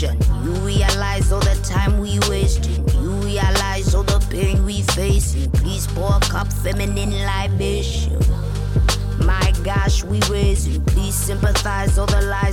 You 0.00 0.52
realize 0.62 1.32
all 1.32 1.40
the 1.40 1.58
time 1.64 1.98
we 1.98 2.20
wasting. 2.30 2.86
You 3.02 3.10
realize 3.14 3.96
all 3.96 4.04
the 4.04 4.24
pain 4.30 4.64
we 4.64 4.82
facing. 4.82 5.50
Please 5.50 5.88
pour 5.88 6.14
a 6.14 6.20
cup 6.20 6.52
feminine 6.52 7.10
libation. 7.10 8.16
My 9.26 9.52
gosh, 9.64 10.04
we 10.04 10.20
raising. 10.30 10.84
Please 10.84 11.16
sympathize 11.16 11.98
all 11.98 12.06
the 12.06 12.22
lies 12.22 12.47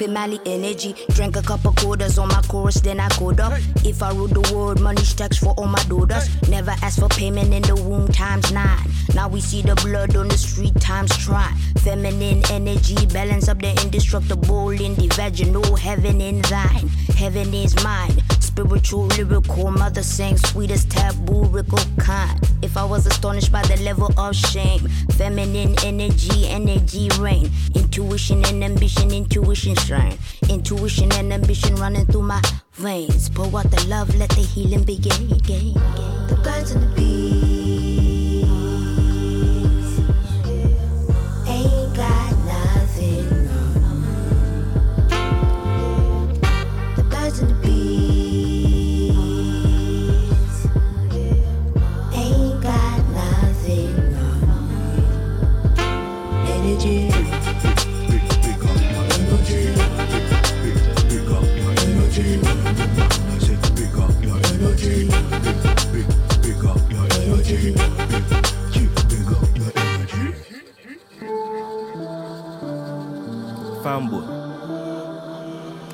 Family 0.00 0.40
energy, 0.46 0.94
drank 1.10 1.36
a 1.36 1.42
couple 1.42 1.74
quarters 1.74 2.16
on 2.18 2.28
my 2.28 2.40
chorus, 2.48 2.80
then 2.80 2.98
I 2.98 3.10
code 3.10 3.38
up. 3.38 3.52
If 3.84 4.02
I 4.02 4.12
rule 4.12 4.28
the 4.28 4.40
world, 4.50 4.80
money 4.80 5.04
stacks 5.04 5.36
for 5.36 5.50
all 5.58 5.66
my 5.66 5.82
daughters. 5.90 6.26
Never 6.48 6.70
ask 6.80 7.00
for 7.00 7.08
payment 7.10 7.52
in 7.52 7.60
the 7.60 7.74
womb 7.74 8.08
times 8.08 8.50
nine. 8.50 8.78
Now 9.14 9.28
we 9.28 9.42
see 9.42 9.60
the 9.60 9.74
blood 9.74 10.16
on 10.16 10.28
the 10.28 10.38
street 10.38 10.74
times 10.80 11.14
try. 11.18 11.52
Feminine 11.80 12.42
energy, 12.50 12.96
balance 13.12 13.48
up 13.48 13.58
the 13.60 13.78
indestructible 13.82 14.70
in 14.70 14.94
the 14.94 15.08
vaginal. 15.08 15.76
Heaven 15.76 16.22
in 16.22 16.40
thine, 16.42 16.88
heaven 17.14 17.52
is 17.52 17.74
mine. 17.84 18.22
Spiritual, 18.60 19.06
lyrical, 19.06 19.70
mother 19.70 20.02
sang 20.02 20.36
sweetest 20.36 20.90
taboo, 20.90 21.44
rickle 21.44 21.78
kind. 21.98 22.38
If 22.60 22.76
I 22.76 22.84
was 22.84 23.06
astonished 23.06 23.50
by 23.50 23.62
the 23.62 23.82
level 23.82 24.12
of 24.18 24.36
shame, 24.36 24.80
feminine 25.12 25.74
energy, 25.82 26.46
energy 26.46 27.08
reign. 27.18 27.50
Intuition 27.74 28.44
and 28.44 28.62
ambition, 28.62 29.12
intuition 29.12 29.76
strain. 29.76 30.18
Intuition 30.50 31.10
and 31.12 31.32
ambition 31.32 31.74
running 31.76 32.04
through 32.04 32.24
my 32.24 32.42
veins. 32.74 33.30
Pour 33.30 33.46
out 33.46 33.70
the 33.70 33.82
love, 33.88 34.14
let 34.16 34.28
the 34.28 34.42
healing 34.42 34.84
begin. 34.84 35.28
The 35.30 36.38
birds 36.44 36.72
and 36.72 36.82
the 36.82 36.94
bees 36.94 37.49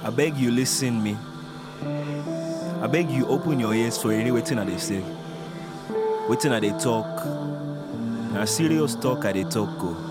I 0.07 0.11
beg 0.11 0.37
you 0.37 0.53
listen 0.53 1.03
me. 1.03 1.17
I 2.81 2.87
beg 2.87 3.11
you 3.11 3.27
open 3.27 3.59
your 3.59 3.75
ears 3.75 3.99
for 4.01 4.13
any 4.13 4.31
waiting 4.31 4.57
that 4.57 4.69
they 4.69 4.79
say. 4.79 5.03
Waiting 6.29 6.53
that 6.53 6.63
they 6.63 6.71
talk. 6.79 7.27
Na 8.33 8.45
serious 8.45 8.95
talk 8.95 9.25
I 9.25 9.33
they 9.33 9.43
talk 9.43 9.77
go. 9.81 10.06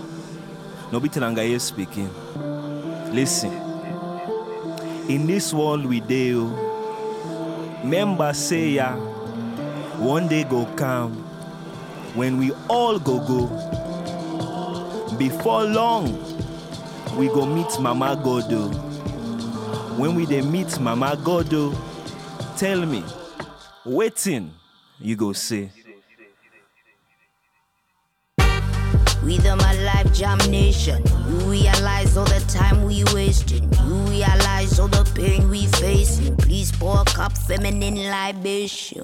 No 0.92 1.00
be 1.00 1.08
Tenangaye 1.08 1.60
speaking. 1.60 2.10
Listen. 3.12 3.52
In 5.08 5.26
this 5.26 5.52
world 5.52 5.84
we 5.86 6.00
deal, 6.00 6.52
oh, 6.52 7.80
members 7.84 8.38
say 8.38 8.70
ya, 8.70 8.94
one 9.98 10.28
day 10.28 10.44
go 10.44 10.64
come, 10.76 11.12
when 12.14 12.38
we 12.38 12.52
all 12.68 12.98
go 12.98 13.18
go. 13.26 13.46
Before 15.16 15.64
long, 15.64 16.06
we 17.16 17.28
go 17.28 17.46
meet 17.46 17.78
Mama 17.80 18.20
Godo. 18.22 18.70
Oh. 18.74 19.94
When 19.96 20.14
we 20.14 20.26
dey 20.26 20.42
meet 20.42 20.78
Mama 20.80 21.16
Godo, 21.22 21.72
oh, 21.72 22.54
tell 22.58 22.84
me, 22.84 23.02
waiting 23.84 24.52
you 25.00 25.16
go 25.16 25.32
say. 25.32 25.70
We 29.26 29.38
the 29.38 29.56
my 29.56 29.74
life 29.82 30.12
jam 30.14 30.38
nation. 30.52 31.02
You 31.28 31.50
realize 31.50 32.16
all 32.16 32.26
the 32.26 32.38
time 32.46 32.84
we 32.84 33.02
wasting. 33.12 33.64
You 33.84 33.94
realize 34.08 34.78
all 34.78 34.86
the 34.86 35.02
pain 35.16 35.50
we 35.50 35.66
facing. 35.66 36.36
Please 36.36 36.70
pour 36.70 37.00
a 37.00 37.04
cup 37.04 37.36
feminine 37.36 38.08
libation. 38.08 39.02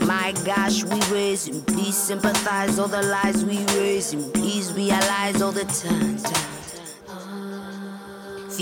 My 0.00 0.34
gosh, 0.44 0.82
we 0.82 1.00
raising. 1.14 1.62
Please 1.62 1.96
sympathize 1.96 2.80
all 2.80 2.88
the 2.88 3.00
lies 3.00 3.44
we 3.44 3.64
raising. 3.78 4.28
Please 4.32 4.72
realize 4.72 5.40
all 5.40 5.52
the 5.52 5.66
time. 5.66 6.51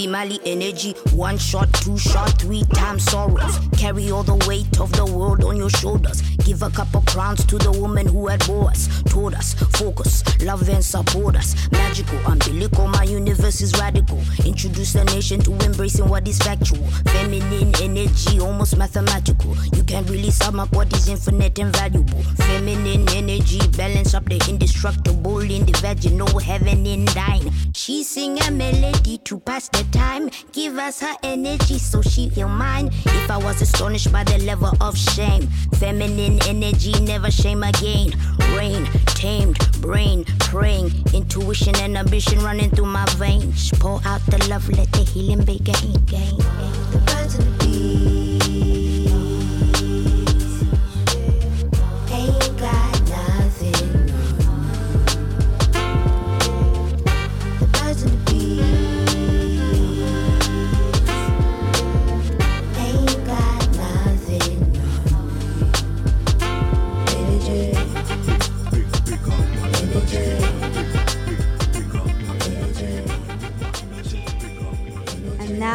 Female 0.00 0.38
energy, 0.46 0.94
one 1.12 1.36
shot, 1.36 1.70
two 1.74 1.98
shot, 1.98 2.30
three 2.40 2.64
times 2.72 3.04
sorrows. 3.04 3.58
Carry 3.76 4.10
all 4.10 4.22
the 4.22 4.42
weight 4.48 4.80
of 4.80 4.90
the 4.92 5.04
world 5.04 5.44
on 5.44 5.58
your 5.58 5.68
shoulders. 5.68 6.22
Give 6.46 6.62
a 6.62 6.70
couple 6.70 7.02
crowns 7.02 7.44
to 7.44 7.58
the 7.58 7.70
woman 7.70 8.06
who 8.06 8.26
had 8.28 8.42
bore 8.46 8.70
us, 8.70 9.02
told 9.02 9.34
us, 9.34 9.52
focus, 9.52 10.24
love 10.42 10.66
and 10.70 10.82
support 10.82 11.36
us. 11.36 11.54
Magical, 11.70 12.18
umbilical, 12.26 12.88
my 12.88 13.02
universe 13.02 13.60
is 13.60 13.78
radical. 13.78 14.18
Introduce 14.46 14.94
the 14.94 15.04
nation 15.04 15.38
to 15.40 15.52
embracing 15.66 16.08
what 16.08 16.26
is 16.26 16.38
factual. 16.38 16.86
Feminine 17.12 17.74
energy, 17.82 18.40
almost 18.40 18.78
mathematical. 18.78 19.54
You 19.76 19.84
can't 19.84 20.08
really 20.08 20.30
sum 20.30 20.60
up 20.60 20.72
what 20.72 20.90
is 20.94 21.08
infinite 21.08 21.58
and 21.58 21.76
valuable. 21.76 22.22
Feminine 22.48 23.06
energy, 23.10 23.60
balance 23.76 24.14
up 24.14 24.24
the 24.24 24.42
indestructible 24.48 25.40
in 25.40 25.66
the 25.66 25.78
vaginal 25.82 26.38
heaven 26.38 26.86
in 26.86 27.04
thine. 27.04 27.52
She 27.74 28.02
sing 28.02 28.40
a 28.40 28.50
melody 28.50 29.18
to 29.18 29.38
pass 29.40 29.68
the 29.68 29.89
time. 29.92 30.30
Give 30.52 30.76
us 30.78 31.00
her 31.00 31.14
energy 31.22 31.78
so 31.78 32.02
she 32.02 32.28
heal 32.28 32.48
mine. 32.48 32.90
If 33.04 33.30
I 33.30 33.36
was 33.36 33.60
astonished 33.62 34.12
by 34.12 34.24
the 34.24 34.38
level 34.38 34.72
of 34.80 34.96
shame, 34.96 35.48
feminine 35.78 36.40
energy 36.46 36.92
never 37.00 37.30
shame 37.30 37.62
again. 37.62 38.12
Rain, 38.56 38.84
tamed, 39.06 39.58
brain, 39.80 40.24
praying, 40.40 40.90
intuition 41.14 41.76
and 41.76 41.96
ambition 41.96 42.38
running 42.40 42.70
through 42.70 42.86
my 42.86 43.06
veins. 43.16 43.70
Pour 43.78 44.00
out 44.04 44.24
the 44.26 44.38
love, 44.48 44.68
let 44.70 44.90
the 44.92 45.04
healing 45.04 45.44
begin. 45.44 45.92
The 46.06 47.02
birds 47.06 47.34
and 47.36 47.46
the 47.46 47.64
bees 47.64 48.79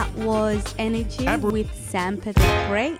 that 0.05 0.25
was 0.25 0.75
Energy 0.77 1.25
with 1.37 1.71
Sampa 1.71 2.33
the 2.33 2.65
Great. 2.67 2.99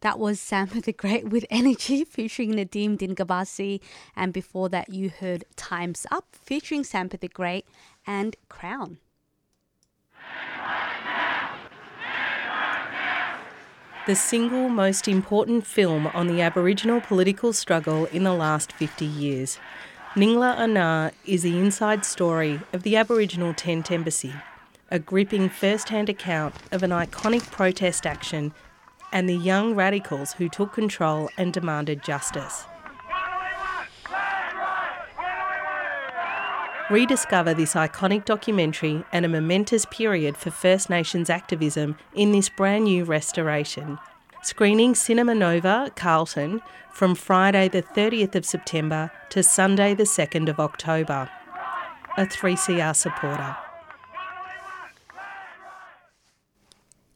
That 0.00 0.18
was 0.18 0.40
Sampa 0.40 0.82
the 0.82 0.92
Great 0.92 1.28
with 1.28 1.44
Energy 1.50 2.04
featuring 2.04 2.52
Nadeem 2.52 2.96
Din-Gabisi. 2.96 3.80
And 4.16 4.32
before 4.32 4.68
that, 4.70 4.90
you 4.90 5.10
heard 5.10 5.44
Time's 5.56 6.06
Up 6.10 6.26
featuring 6.32 6.82
Sampa 6.82 7.18
the 7.18 7.28
Great 7.28 7.66
and 8.06 8.36
Krown. 8.48 8.98
The 14.06 14.16
single 14.16 14.68
most 14.68 15.06
important 15.06 15.66
film 15.66 16.06
on 16.08 16.26
the 16.26 16.40
Aboriginal 16.40 17.00
political 17.00 17.52
struggle 17.52 18.06
in 18.06 18.24
the 18.24 18.32
last 18.32 18.72
50 18.72 19.04
years. 19.04 19.58
Ningla 20.16 20.58
A-Na 20.58 21.10
is 21.24 21.44
the 21.44 21.56
inside 21.56 22.04
story 22.04 22.60
of 22.72 22.82
the 22.82 22.96
Aboriginal 22.96 23.54
Tent 23.54 23.92
Embassy, 23.92 24.34
a 24.90 24.98
gripping 24.98 25.48
first 25.48 25.90
hand 25.90 26.08
account 26.08 26.52
of 26.72 26.82
an 26.82 26.90
iconic 26.90 27.48
protest 27.52 28.04
action 28.04 28.52
and 29.12 29.28
the 29.28 29.36
young 29.36 29.76
radicals 29.76 30.32
who 30.32 30.48
took 30.48 30.72
control 30.72 31.30
and 31.38 31.52
demanded 31.52 32.02
justice. 32.02 32.64
Rediscover 36.90 37.54
this 37.54 37.74
iconic 37.74 38.24
documentary 38.24 39.04
and 39.12 39.24
a 39.24 39.28
momentous 39.28 39.84
period 39.84 40.36
for 40.36 40.50
First 40.50 40.90
Nations 40.90 41.30
activism 41.30 41.96
in 42.16 42.32
this 42.32 42.48
brand 42.48 42.82
new 42.82 43.04
restoration. 43.04 43.96
Screening 44.42 44.94
Cinema 44.94 45.34
Nova, 45.34 45.92
Carlton, 45.96 46.62
from 46.90 47.14
Friday 47.14 47.68
the 47.68 47.82
30th 47.82 48.34
of 48.34 48.46
September 48.46 49.12
to 49.28 49.42
Sunday 49.42 49.94
the 49.94 50.04
2nd 50.04 50.48
of 50.48 50.58
October. 50.58 51.28
A 52.16 52.24
3CR 52.24 52.96
supporter. 52.96 53.56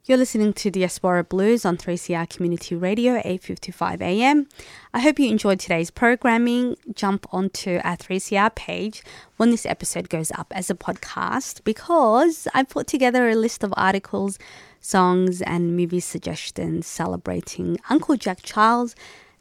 You're 0.06 0.18
listening 0.18 0.52
to 0.52 0.70
Diaspora 0.70 1.24
Blues 1.24 1.64
on 1.64 1.78
3CR 1.78 2.28
Community 2.28 2.74
Radio, 2.74 3.22
8:55 3.22 4.02
a.m. 4.02 4.46
I 4.92 5.00
hope 5.00 5.18
you 5.18 5.30
enjoyed 5.30 5.60
today's 5.60 5.90
programming. 5.90 6.76
Jump 6.94 7.26
onto 7.32 7.80
our 7.82 7.96
3CR 7.96 8.54
page 8.54 9.02
when 9.38 9.50
this 9.50 9.64
episode 9.64 10.10
goes 10.10 10.30
up 10.32 10.52
as 10.54 10.68
a 10.68 10.74
podcast 10.74 11.64
because 11.64 12.46
I 12.52 12.64
put 12.64 12.86
together 12.86 13.30
a 13.30 13.34
list 13.34 13.64
of 13.64 13.72
articles, 13.78 14.38
songs, 14.84 15.40
and 15.42 15.76
movie 15.76 16.00
suggestions 16.00 16.86
celebrating 16.86 17.78
Uncle 17.88 18.16
Jack 18.16 18.40
Charles 18.42 18.94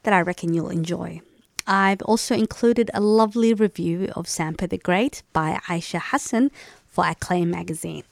that 0.03 0.13
I 0.13 0.21
reckon 0.21 0.53
you'll 0.53 0.69
enjoy. 0.69 1.21
I've 1.67 2.01
also 2.03 2.35
included 2.35 2.89
a 2.93 3.01
lovely 3.01 3.53
review 3.53 4.09
of 4.15 4.27
Sampa 4.27 4.69
the 4.69 4.77
Great 4.77 5.23
by 5.33 5.59
Aisha 5.67 5.99
Hassan 6.01 6.51
for 6.87 7.05
Acclaim 7.05 7.49
magazine. 7.49 8.03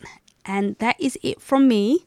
And 0.46 0.76
that 0.80 1.00
is 1.00 1.18
it 1.24 1.42
from 1.42 1.68
me. 1.68 2.06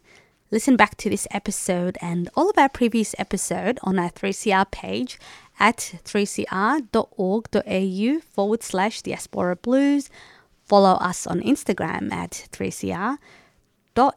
Listen 0.50 0.76
back 0.76 0.96
to 0.98 1.10
this 1.10 1.26
episode 1.30 1.98
and 2.00 2.30
all 2.37 2.48
of 2.48 2.58
our 2.58 2.68
previous 2.68 3.14
episode 3.18 3.78
on 3.82 3.98
our 3.98 4.10
3CR 4.10 4.70
page 4.70 5.18
at 5.58 5.96
3cr.org.au 6.04 8.20
forward 8.20 8.62
slash 8.62 9.02
diaspora 9.02 9.56
blues. 9.56 10.10
Follow 10.64 10.92
us 10.92 11.26
on 11.26 11.40
Instagram 11.40 12.12
at 12.12 12.46
3cr 12.52 12.88
dot 12.88 13.18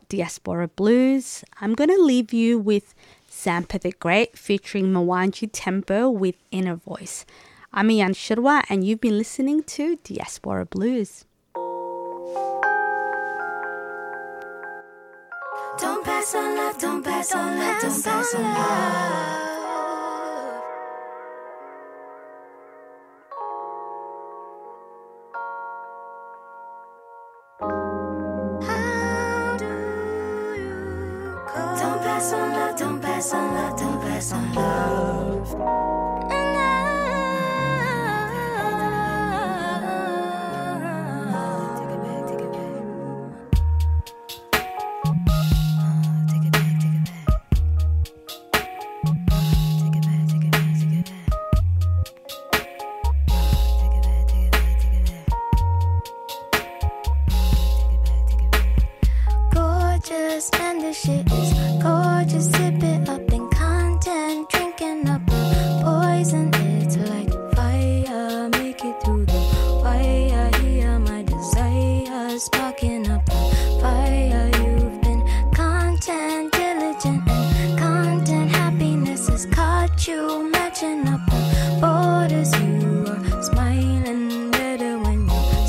diaspora 0.10 0.68
blues. 0.68 1.44
I'm 1.62 1.74
going 1.74 1.90
to 1.90 2.02
leave 2.02 2.34
you 2.34 2.58
with 2.60 2.94
Sampa 3.30 3.80
the 3.80 3.92
Great 3.92 4.38
featuring 4.38 4.88
Mwanjé 4.94 5.50
Tembo 5.52 6.10
with 6.10 6.36
Inner 6.52 6.76
Voice. 6.76 7.26
I'm 7.72 7.90
Ayan 7.90 8.12
Shirwa 8.16 8.64
and 8.70 8.84
you've 8.84 9.02
been 9.02 9.18
listening 9.18 9.64
to 9.64 9.98
Diaspora 10.04 10.66
Blues. 10.66 11.26
Don't 15.80 16.04
pass 16.04 16.34
on 16.34 16.56
love, 16.56 16.78
don't 16.80 17.04
pass 17.04 17.32
on 17.34 17.60
love, 17.60 17.82
don't 17.82 18.04
pass 18.04 18.34
on 18.34 18.42
love. 18.42 19.57
Pass 33.18 33.34
on 33.34 33.54
love, 33.56 33.76
don't 33.80 34.00
on 34.32 34.54
love. 34.54 35.07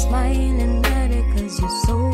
You're 0.08 0.18
smiling 0.24 0.82
better, 0.82 1.22
cause 1.32 1.60
your 1.60 1.70
soul 1.86 2.07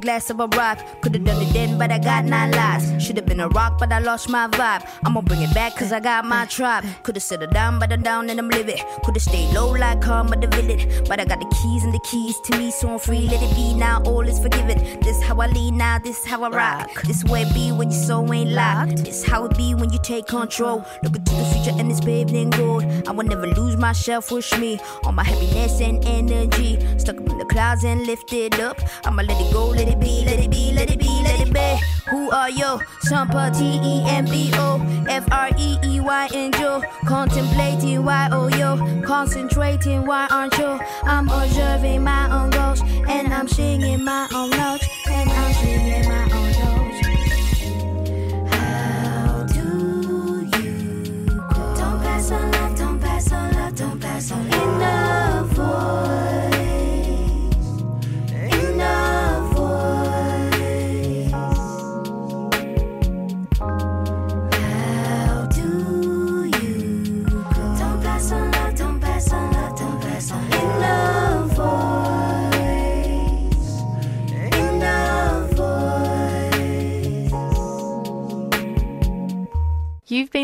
Glass 0.00 0.30
of 0.30 0.40
a 0.40 0.46
rock, 0.48 0.78
could've 1.00 1.24
done 1.24 1.42
it 1.42 1.52
then, 1.52 1.78
but 1.78 1.90
I 1.90 1.98
got 1.98 2.24
nine 2.24 2.52
lives. 2.52 3.02
Should've 3.02 3.26
been 3.26 3.40
a 3.40 3.48
rock, 3.48 3.78
but 3.78 3.90
I 3.90 3.98
lost 3.98 4.28
my 4.28 4.46
vibe. 4.46 4.86
I'ma 5.04 5.20
bring 5.22 5.42
it 5.42 5.52
back, 5.54 5.74
cause 5.74 5.90
I 5.90 6.00
got 6.00 6.24
my 6.24 6.44
tribe. 6.46 6.84
Could've 7.02 7.22
settled 7.22 7.50
down, 7.50 7.78
but 7.78 7.92
I'm 7.92 8.02
down 8.02 8.30
and 8.30 8.38
I'm 8.38 8.48
living. 8.48 8.78
Could've 9.04 9.22
stayed 9.22 9.52
low 9.54 9.70
like 9.72 10.00
calm, 10.02 10.28
but 10.28 10.40
the 10.40 10.48
villain. 10.48 11.04
But 11.08 11.18
I 11.18 11.24
got 11.24 11.40
the 11.40 11.46
keys 11.46 11.82
and 11.82 11.92
the 11.92 12.00
keys 12.10 12.38
to 12.44 12.58
me, 12.58 12.70
so 12.70 12.90
I'm 12.90 12.98
free. 12.98 13.26
Let 13.28 13.42
it 13.42 13.54
be 13.56 13.74
now, 13.74 14.02
all 14.04 14.20
is 14.28 14.38
forgiven. 14.38 14.78
This 15.00 15.20
how 15.22 15.40
I 15.40 15.46
lean 15.46 15.78
now, 15.78 15.98
this 15.98 16.24
how 16.24 16.44
I 16.44 16.50
rock. 16.50 17.02
This 17.02 17.24
way 17.24 17.42
it 17.42 17.54
be 17.54 17.72
when 17.72 17.90
your 17.90 18.00
soul 18.00 18.32
ain't 18.32 18.50
locked. 18.50 19.04
This 19.04 19.24
how 19.24 19.46
it 19.46 19.56
be 19.56 19.74
when 19.74 19.90
you 19.90 19.98
take 20.02 20.26
control. 20.26 20.84
Look 21.02 21.16
into 21.16 21.32
the 21.32 21.44
future 21.52 21.78
and 21.78 21.90
it's 21.90 22.00
paved 22.00 22.32
in 22.32 22.50
gold. 22.50 22.84
I 23.08 23.12
will 23.12 23.24
never 23.24 23.46
lose 23.46 23.76
myself, 23.76 24.30
wish 24.30 24.56
me. 24.58 24.78
All 25.04 25.12
my 25.12 25.24
happiness 25.24 25.80
and 25.80 26.04
energy. 26.04 26.78
Stuck 26.98 27.16
up 27.18 27.28
in 27.28 27.38
the 27.38 27.44
clouds 27.46 27.84
and 27.84 28.06
lifted 28.06 28.60
up. 28.60 28.78
I'ma 29.04 29.22
let 29.22 29.40
it 29.40 29.52
go, 29.52 29.68
let 29.68 29.85
it 29.88 30.00
be, 30.00 30.24
let 30.24 30.38
it 30.38 30.50
be, 30.50 30.72
let 30.72 30.90
it 30.90 30.98
be, 30.98 31.22
let 31.22 31.40
it 31.40 31.52
be. 31.52 32.10
Who 32.10 32.30
are 32.30 32.50
you? 32.50 32.80
Sampa 33.08 33.56
T 33.56 33.80
E 33.82 34.02
M 34.06 34.24
B 34.24 34.50
O 34.54 34.80
F 35.08 35.26
R 35.30 35.50
E 35.58 35.78
E 35.84 36.00
Y. 36.00 36.28
Contemplating 37.06 38.04
why 38.04 38.28
oh 38.32 38.48
yo, 38.48 38.76
concentrating 39.02 40.04
why 40.06 40.26
aren't 40.30 40.56
you? 40.58 40.78
I'm 41.04 41.28
observing 41.28 42.02
my 42.02 42.30
own 42.30 42.50
goals 42.50 42.82
and 43.08 43.32
I'm 43.32 43.48
singing 43.48 44.02
my 44.04 44.28
own 44.34 44.50